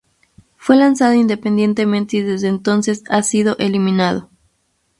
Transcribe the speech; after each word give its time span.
Fue 0.57 0.77
lanzado 0.77 1.13
independientemente 1.13 2.17
y 2.17 2.21
desde 2.23 2.47
entonces 2.47 3.03
ha 3.07 3.21
sido 3.21 3.55
eliminado. 3.59 4.31